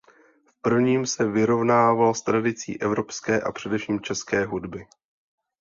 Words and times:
V 0.45 0.61
prvním 0.61 1.05
se 1.05 1.27
vyrovnával 1.27 2.13
s 2.13 2.21
tradicí 2.21 2.81
evropské 2.81 3.41
a 3.41 3.51
především 3.51 3.99
české 4.01 4.45
hudby. 4.45 4.85